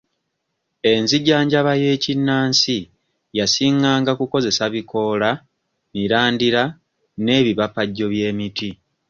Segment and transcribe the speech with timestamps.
[0.91, 2.77] Enzijanjaba y'ekinnansi
[3.37, 5.29] yasinganga kukozesa bikoola,
[5.93, 6.63] mirandira
[7.23, 8.69] n'ebipapajjo by'emiti.